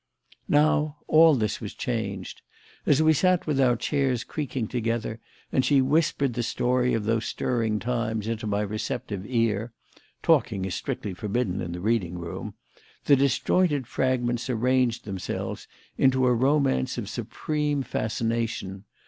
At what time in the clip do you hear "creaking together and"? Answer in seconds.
4.23-5.63